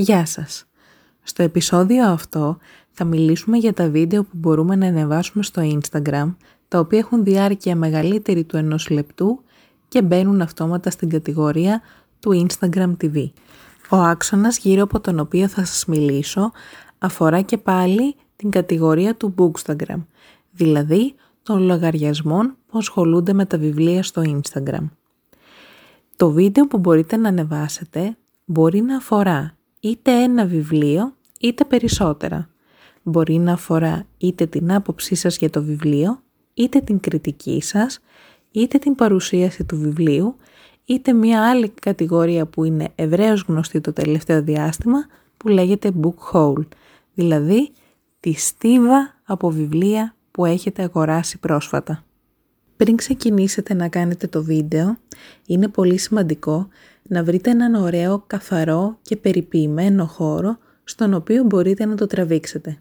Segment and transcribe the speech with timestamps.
[0.00, 0.64] Γεια σας!
[1.22, 2.58] Στο επεισόδιο αυτό
[2.90, 6.34] θα μιλήσουμε για τα βίντεο που μπορούμε να ανεβάσουμε στο Instagram,
[6.68, 9.42] τα οποία έχουν διάρκεια μεγαλύτερη του ενός λεπτού
[9.88, 11.80] και μπαίνουν αυτόματα στην κατηγορία
[12.20, 13.30] του Instagram TV.
[13.90, 16.52] Ο άξονας γύρω από τον οποίο θα σας μιλήσω
[16.98, 20.04] αφορά και πάλι την κατηγορία του Bookstagram,
[20.52, 24.88] δηλαδή των λογαριασμών που ασχολούνται με τα βιβλία στο Instagram.
[26.16, 32.48] Το βίντεο που μπορείτε να ανεβάσετε μπορεί να αφορά είτε ένα βιβλίο είτε περισσότερα.
[33.02, 36.22] Μπορεί να αφορά είτε την άποψή σας για το βιβλίο,
[36.54, 38.00] είτε την κριτική σας,
[38.50, 40.36] είτε την παρουσίαση του βιβλίου,
[40.84, 46.66] είτε μια άλλη κατηγορία που είναι ευρέως γνωστή το τελευταίο διάστημα που λέγεται book haul,
[47.14, 47.72] δηλαδή
[48.20, 52.02] τη στίβα από βιβλία που έχετε αγοράσει πρόσφατα.
[52.78, 54.98] Πριν ξεκινήσετε να κάνετε το βίντεο,
[55.46, 56.68] είναι πολύ σημαντικό
[57.02, 62.78] να βρείτε έναν ωραίο, καθαρό και περιποιημένο χώρο στον οποίο μπορείτε να το τραβήξετε.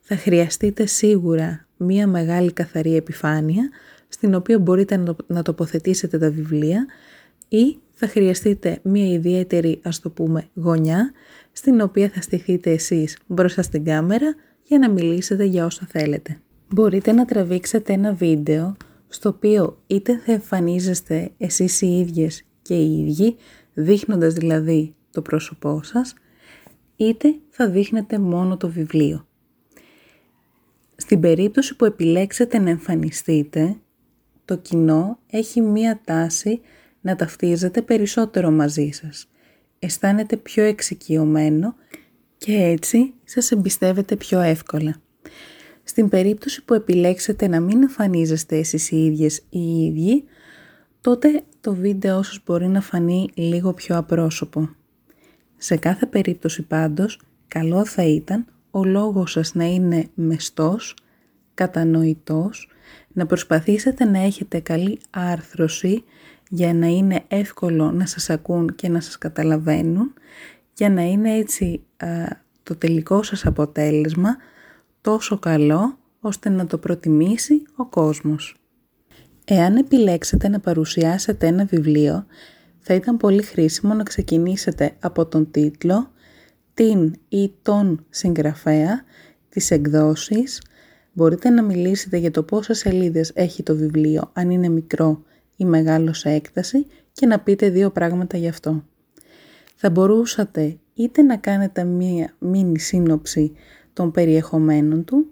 [0.00, 3.70] Θα χρειαστείτε σίγουρα μία μεγάλη καθαρή επιφάνεια
[4.08, 6.86] στην οποία μπορείτε να τοποθετήσετε τα βιβλία
[7.48, 11.12] ή θα χρειαστείτε μία ιδιαίτερη ας το πούμε γωνιά
[11.52, 16.38] στην οποία θα στηθείτε εσείς μπροστά στην κάμερα για να μιλήσετε για όσα θέλετε.
[16.68, 18.76] Μπορείτε να τραβήξετε ένα βίντεο
[19.12, 23.36] στο οποίο είτε θα εμφανίζεστε εσείς οι ίδιες και οι ίδιοι,
[23.74, 26.14] δείχνοντας δηλαδή το πρόσωπό σας,
[26.96, 29.26] είτε θα δείχνετε μόνο το βιβλίο.
[30.96, 33.76] Στην περίπτωση που επιλέξετε να εμφανιστείτε,
[34.44, 36.60] το κοινό έχει μία τάση
[37.00, 39.28] να ταυτίζεται περισσότερο μαζί σας.
[39.78, 41.74] Αισθάνεται πιο εξοικειωμένο
[42.36, 45.00] και έτσι σας εμπιστεύεται πιο εύκολα.
[45.84, 50.24] Στην περίπτωση που επιλέξετε να μην εμφανίζεστε εσείς οι ίδιες ή οι ίδιοι,
[51.00, 54.68] τότε το βίντεο σας μπορεί να φανεί λίγο πιο απρόσωπο.
[55.56, 60.96] Σε κάθε περίπτωση πάντως, καλό θα ήταν ο λόγος σας να είναι μεστός,
[61.54, 62.68] κατανοητός,
[63.12, 66.04] να προσπαθήσετε να έχετε καλή άρθρωση
[66.50, 70.12] για να είναι εύκολο να σας ακούν και να σας καταλαβαίνουν,
[70.74, 71.82] για να είναι έτσι
[72.62, 74.36] το τελικό σας αποτέλεσμα
[75.02, 78.56] τόσο καλό ώστε να το προτιμήσει ο κόσμος.
[79.44, 82.26] Εάν επιλέξετε να παρουσιάσετε ένα βιβλίο,
[82.78, 86.10] θα ήταν πολύ χρήσιμο να ξεκινήσετε από τον τίτλο,
[86.74, 89.04] την ή τον συγγραφέα,
[89.48, 90.62] τις εκδόσεις,
[91.12, 95.22] μπορείτε να μιλήσετε για το πόσες σελίδες έχει το βιβλίο, αν είναι μικρό
[95.56, 98.84] ή μεγάλο σε έκταση και να πείτε δύο πράγματα γι' αυτό.
[99.74, 103.52] Θα μπορούσατε είτε να κάνετε μία μίνι σύνοψη
[103.92, 105.26] των περιεχομένων του,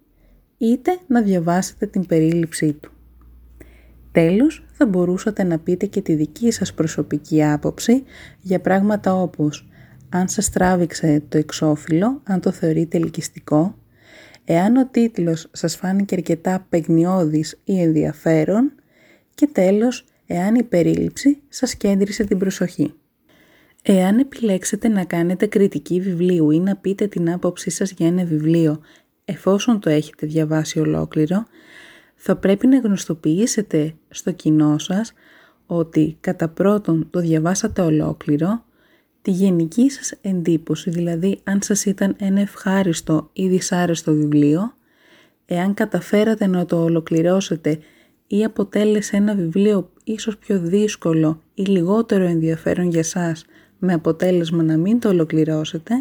[0.58, 2.90] είτε να διαβάσετε την περίληψή του.
[4.12, 8.02] Τέλος, θα μπορούσατε να πείτε και τη δική σας προσωπική άποψη
[8.40, 9.68] για πράγματα όπως
[10.08, 13.78] αν σας τράβηξε το εξώφυλλο, αν το θεωρείτε ελκυστικό,
[14.44, 18.72] εάν ο τίτλος σας φάνηκε αρκετά παιγνιώδης ή ενδιαφέρον
[19.34, 22.94] και τέλος, εάν η περίληψη σας κέντρισε την προσοχή.
[23.82, 28.80] Εάν επιλέξετε να κάνετε κριτική βιβλίου ή να πείτε την άποψή σας για ένα βιβλίο
[29.24, 31.44] εφόσον το έχετε διαβάσει ολόκληρο,
[32.14, 35.12] θα πρέπει να γνωστοποιήσετε στο κοινό σας
[35.66, 38.64] ότι κατά πρώτον το διαβάσατε ολόκληρο,
[39.22, 44.74] τη γενική σας εντύπωση, δηλαδή αν σας ήταν ένα ευχάριστο ή δυσάρεστο βιβλίο,
[45.46, 47.78] εάν καταφέρατε να το ολοκληρώσετε
[48.26, 53.44] ή αποτέλεσε ένα βιβλίο ίσως πιο δύσκολο ή λιγότερο ενδιαφέρον για σας
[53.80, 55.94] με αποτέλεσμα να μην το ολοκληρώσετε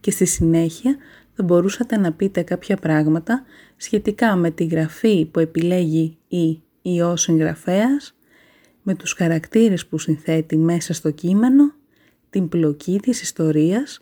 [0.00, 0.96] και στη συνέχεια
[1.34, 3.44] θα μπορούσατε να πείτε κάποια πράγματα
[3.76, 8.14] σχετικά με τη γραφή που επιλέγει η ή ο συγγραφέας,
[8.82, 11.72] με τους χαρακτήρες που συνθέτει μέσα στο κείμενο,
[12.30, 14.00] την πλοκή της ιστορίας,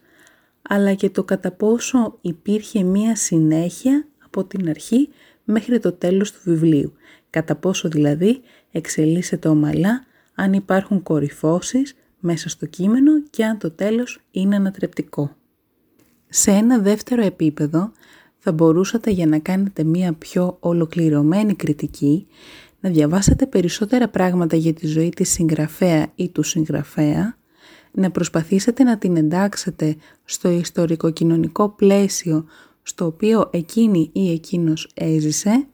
[0.63, 5.09] αλλά και το κατά πόσο υπήρχε μία συνέχεια από την αρχή
[5.45, 6.93] μέχρι το τέλος του βιβλίου.
[7.31, 8.41] Κατά πόσο δηλαδή
[8.71, 10.05] εξελίσσεται ομαλά,
[10.35, 15.35] αν υπάρχουν κορυφώσεις μέσα στο κείμενο και αν το τέλος είναι ανατρεπτικό.
[16.29, 17.93] Σε ένα δεύτερο επίπεδο
[18.39, 22.27] θα μπορούσατε για να κάνετε μία πιο ολοκληρωμένη κριτική
[22.81, 27.39] να διαβάσετε περισσότερα πράγματα για τη ζωή της συγγραφέα ή του συγγραφέα,
[27.93, 32.45] να προσπαθήσετε να την εντάξετε στο ιστορικό-κοινωνικό πλαίσιο
[32.83, 35.67] στο οποίο εκείνη ή εκείνος έζησε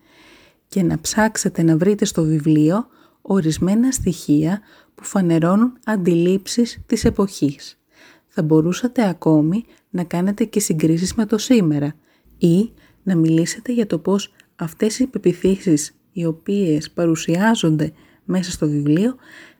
[0.68, 2.86] και να ψάξετε να βρείτε στο βιβλίο
[3.26, 4.60] ορισμένα στοιχεία
[4.94, 7.78] που φανερώνουν αντιλήψεις της εποχής.
[8.26, 11.94] Θα μπορούσατε ακόμη να κάνετε και συγκρίσεις με το σήμερα
[12.38, 17.92] ή να μιλήσετε για το πώς αυτές οι πεπιθήσεις οι οποίες παρουσιάζονται
[18.24, 19.16] μέσα στο βιβλίο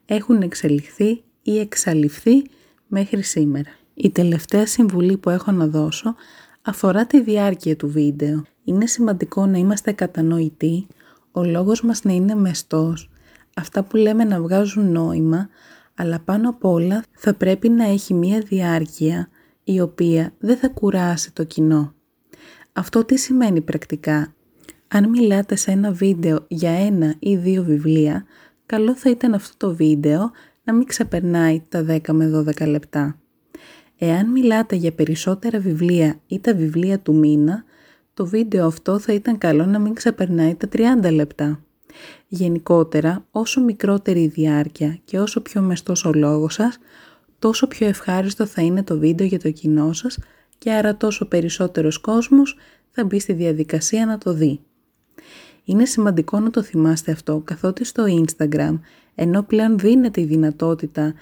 [0.07, 2.43] έχουν εξελιχθεί ή εξαλειφθεί
[2.87, 3.71] μέχρι σήμερα.
[3.95, 6.15] Η τελευταία συμβουλή που έχω να δώσω
[6.63, 8.45] αφορά τη διάρκεια του βίντεο.
[8.65, 10.87] Είναι σημαντικό να είμαστε κατανοητοί,
[11.33, 13.11] ο λόγος μας να είναι μεστός,
[13.58, 15.49] αυτά που λέμε να βγάζουν νόημα,
[15.94, 19.29] αλλά πάνω απ' όλα θα πρέπει να έχει μία διάρκεια
[19.64, 21.94] η οποία δεν θα κουράσει το κοινό.
[22.73, 24.35] Αυτό τι σημαίνει πρακτικά;
[24.88, 28.25] Αν μιλάτε σε ένα βίντεο για ένα ή δύο βιβλία,
[28.67, 30.31] καλό θα ήταν αυτό το βίντεο
[30.64, 33.19] να μην ξεπερνάει τα 10 με 12 λεπτά.
[33.99, 37.64] Εάν μιλάτε για περισσότερα βιβλία ή τα βιβλία του μήνα,
[38.14, 40.69] το βίντεο αυτό θα ήταν καλό να μην ξεπερνάει τα
[41.03, 41.66] 30 λεπτά.
[42.28, 46.78] Γενικότερα, όσο μικρότερη η διάρκεια και όσο πιο μεστός ο λόγος σας,
[47.38, 50.19] τόσο πιο ευχάριστο θα είναι το βίντεο για το κοινό σας
[50.58, 52.56] και άρα τόσο περισσότερος κόσμος
[52.90, 54.60] θα μπει στη διαδικασία να το δει.
[55.64, 58.78] Είναι σημαντικό να το θυμάστε αυτό καθότι στο Instagram,
[59.14, 61.14] ενώ πλέον δίνεται η δυνατότητα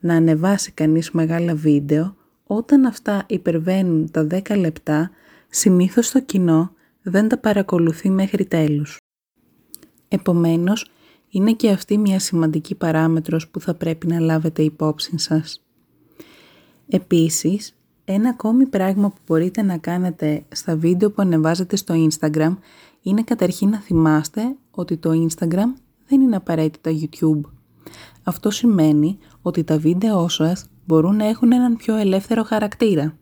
[0.00, 2.16] να ανεβάσει κανείς μεγάλα βίντεο,
[2.46, 5.10] όταν αυτά υπερβαίνουν τα 10 λεπτά,
[5.48, 6.72] συνήθως το κοινό
[7.02, 8.99] δεν τα παρακολουθεί μέχρι τέλους.
[10.12, 10.90] Επομένως,
[11.28, 15.62] είναι και αυτή μια σημαντική παράμετρος που θα πρέπει να λάβετε υπόψη σας.
[16.88, 17.74] Επίσης,
[18.04, 22.56] ένα ακόμη πράγμα που μπορείτε να κάνετε στα βίντεο που ανεβάζετε στο Instagram
[23.02, 25.72] είναι καταρχήν να θυμάστε ότι το Instagram
[26.08, 27.40] δεν είναι απαραίτητα YouTube.
[28.22, 33.14] Αυτό σημαίνει ότι τα βίντεο σας μπορούν να έχουν έναν πιο ελεύθερο χαρακτήρα.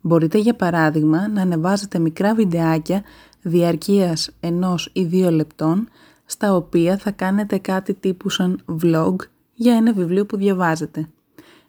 [0.00, 3.02] Μπορείτε για παράδειγμα να ανεβάζετε μικρά βιντεάκια
[3.42, 5.88] διαρκείας ενός ή δύο λεπτών
[6.26, 9.16] στα οποία θα κάνετε κάτι τύπου σαν vlog
[9.54, 11.08] για ένα βιβλίο που διαβάζετε.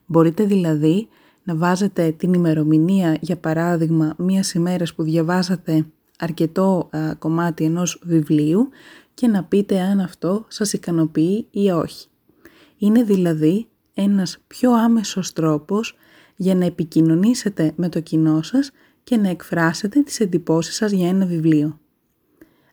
[0.06, 1.08] Μπορείτε δηλαδή
[1.44, 5.86] να βάζετε την ημερομηνία, για παράδειγμα, μία ημέρας που διαβάζατε
[6.20, 6.90] αρκετό
[7.20, 8.70] κομμάτι ενός βιβλίου
[9.14, 12.08] και να πείτε αν αυτό σας ικανοποιεί ή όχι.
[12.78, 15.96] Είναι δηλαδή ένας πιο άμεσος τρόπος
[16.36, 18.72] για να επικοινωνήσετε με το κοινό σας
[19.04, 21.80] και να εκφράσετε τις εντυπώσεις σας για ένα βιβλίο.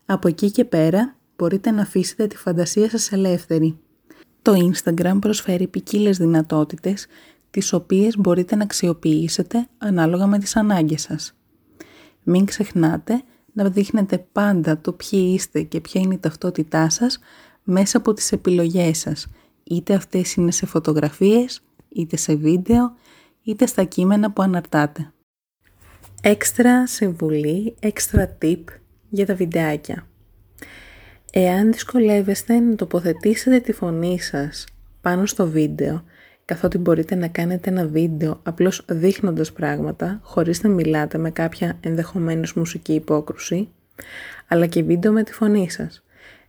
[0.07, 3.79] Από εκεί και πέρα μπορείτε να αφήσετε τη φαντασία σας ελεύθερη.
[4.43, 7.07] Το Instagram προσφέρει ποικίλες δυνατότητες
[7.51, 11.35] τις οποίες μπορείτε να αξιοποιήσετε ανάλογα με τις ανάγκες σας.
[12.23, 13.23] Μην ξεχνάτε
[13.53, 17.19] να δείχνετε πάντα το ποιοι είστε και ποια είναι η ταυτότητά σας
[17.65, 19.27] μέσα από τις επιλογές σας,
[19.63, 22.95] είτε αυτές είναι σε φωτογραφίες, είτε σε βίντεο,
[23.43, 25.13] είτε στα κείμενα που αναρτάτε.
[26.23, 28.65] Έξτρα συμβουλή, έξτρα tip
[29.09, 30.07] για τα βιντεάκια.
[31.37, 34.65] Εάν δυσκολεύεστε να τοποθετήσετε τη φωνή σας
[35.01, 36.05] πάνω στο βίντεο,
[36.45, 42.55] καθότι μπορείτε να κάνετε ένα βίντεο απλώς δείχνοντας πράγματα, χωρίς να μιλάτε με κάποια ενδεχομένως
[42.55, 43.69] μουσική υπόκρουση,
[44.49, 46.05] αλλά και βίντεο με τη φωνή σας.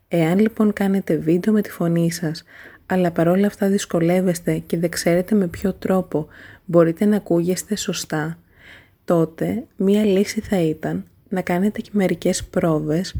[0.07, 2.43] Εάν λοιπόν κάνετε βίντεο με τη φωνή σας,
[2.85, 6.27] αλλά παρόλα αυτά δυσκολεύεστε και δεν ξέρετε με ποιο τρόπο
[6.65, 8.37] μπορείτε να ακούγεστε σωστά,
[9.05, 13.15] τότε μία λύση θα ήταν να κάνετε και μερικές πρόβες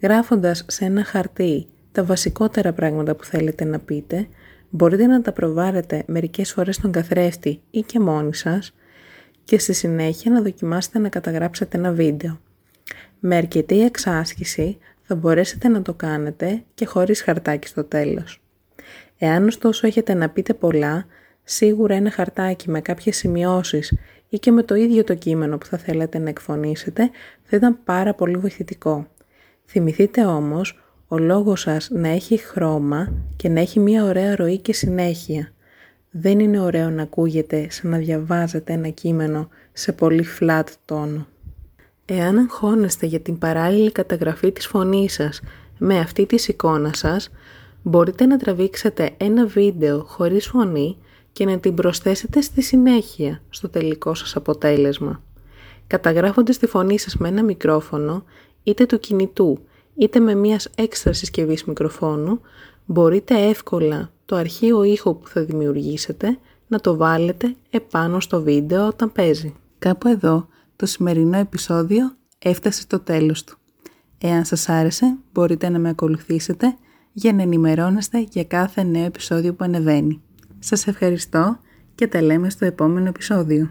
[0.00, 4.28] γράφοντας σε ένα χαρτί τα βασικότερα πράγματα που θέλετε να πείτε,
[4.70, 8.74] μπορείτε να τα προβάρετε μερικές φορές στον καθρέφτη ή και μόνοι σας
[9.44, 12.40] και στη συνέχεια να δοκιμάσετε να καταγράψετε ένα βίντεο.
[13.20, 18.42] Με αρκετή εξάσκηση θα μπορέσετε να το κάνετε και χωρίς χαρτάκι στο τέλος.
[19.18, 21.06] Εάν ωστόσο έχετε να πείτε πολλά,
[21.44, 23.94] σίγουρα ένα χαρτάκι με κάποιες σημειώσεις
[24.28, 27.10] ή και με το ίδιο το κείμενο που θα θέλετε να εκφωνήσετε
[27.42, 29.06] θα ήταν πάρα πολύ βοηθητικό.
[29.72, 34.72] Θυμηθείτε όμως ο λόγος σας να έχει χρώμα και να έχει μια ωραία ροή και
[34.72, 35.52] συνέχεια.
[36.10, 41.26] Δεν είναι ωραίο να ακούγεται σαν να διαβάζετε ένα κείμενο σε πολύ flat τόνο.
[42.04, 45.40] Εάν αγχώνεστε για την παράλληλη καταγραφή της φωνής σας
[45.78, 47.30] με αυτή της εικόνα σας,
[47.82, 50.96] μπορείτε να τραβήξετε ένα βίντεο χωρίς φωνή
[51.32, 55.22] και να την προσθέσετε στη συνέχεια στο τελικό σας αποτέλεσμα.
[55.86, 58.24] Καταγράφοντας τη φωνή σας με ένα μικρόφωνο,
[58.62, 59.58] είτε του κινητού,
[59.94, 62.40] είτε με μιας έξτρα συσκευής μικροφόνου,
[62.84, 69.12] μπορείτε εύκολα το αρχείο ήχο που θα δημιουργήσετε να το βάλετε επάνω στο βίντεο όταν
[69.12, 69.54] παίζει.
[69.78, 73.56] Κάπου εδώ το σημερινό επεισόδιο έφτασε στο τέλος του.
[74.18, 76.76] Εάν σας άρεσε μπορείτε να με ακολουθήσετε
[77.12, 80.22] για να ενημερώνεστε για κάθε νέο επεισόδιο που ανεβαίνει.
[80.58, 81.58] Σας ευχαριστώ
[81.94, 83.70] και τα λέμε στο επόμενο επεισόδιο.